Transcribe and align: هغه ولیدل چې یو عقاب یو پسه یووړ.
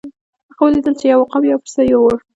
هغه 0.51 0.63
ولیدل 0.65 0.93
چې 0.99 1.05
یو 1.13 1.19
عقاب 1.23 1.43
یو 1.45 1.61
پسه 1.63 1.81
یووړ. 1.91 2.15